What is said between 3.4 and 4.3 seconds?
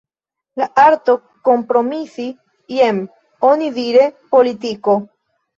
onidire–